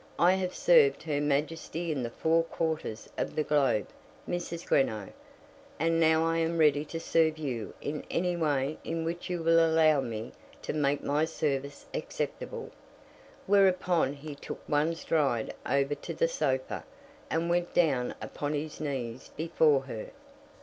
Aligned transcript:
I 0.17 0.33
have 0.33 0.55
served 0.55 1.03
her 1.03 1.21
Majesty 1.21 1.91
in 1.91 2.01
the 2.01 2.09
four 2.09 2.41
quarters 2.41 3.07
of 3.19 3.35
the 3.35 3.43
globe, 3.43 3.85
Mrs. 4.27 4.65
Greenow; 4.65 5.09
and 5.79 5.99
now 5.99 6.25
I 6.25 6.39
am 6.39 6.57
ready 6.57 6.83
to 6.85 6.99
serve 6.99 7.37
you 7.37 7.75
in 7.81 8.03
any 8.09 8.35
way 8.35 8.79
in 8.83 9.05
which 9.05 9.29
you 9.29 9.43
will 9.43 9.63
allow 9.63 10.01
me 10.01 10.31
to 10.63 10.73
make 10.73 11.03
my 11.03 11.25
service 11.25 11.85
acceptable." 11.93 12.71
Whereupon 13.45 14.13
he 14.15 14.33
took 14.33 14.67
one 14.67 14.95
stride 14.95 15.53
over 15.67 15.93
to 15.93 16.15
the 16.15 16.27
sofa, 16.27 16.83
and 17.29 17.47
went 17.47 17.71
down 17.75 18.15
upon 18.23 18.55
his 18.55 18.79
knees 18.79 19.29
before 19.37 19.81
her. 19.81 20.09